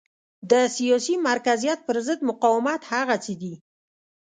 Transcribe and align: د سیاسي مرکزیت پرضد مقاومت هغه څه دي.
د 0.51 0.53
سیاسي 0.75 1.15
مرکزیت 1.29 1.79
پرضد 1.87 2.19
مقاومت 2.29 2.81
هغه 2.93 3.15
څه 3.23 3.33
دي. 3.41 3.53